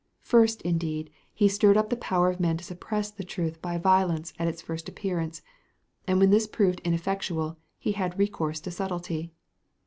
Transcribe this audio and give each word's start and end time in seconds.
First, 0.23 0.63
indeed, 0.63 1.11
he 1.31 1.47
stirred 1.47 1.77
up 1.77 1.91
the 1.91 1.95
power 1.95 2.31
of 2.31 2.39
men 2.39 2.57
to 2.57 2.63
suppress 2.63 3.11
the 3.11 3.23
truth 3.23 3.61
by 3.61 3.77
violence 3.77 4.33
at 4.39 4.47
its 4.47 4.59
first 4.59 4.89
appearance; 4.89 5.43
and 6.07 6.17
when 6.19 6.31
this 6.31 6.47
proved 6.47 6.81
ineffectual, 6.83 7.59
he 7.77 7.91
had 7.91 8.17
recourse 8.17 8.59
to 8.61 8.71
subtlety. 8.71 9.31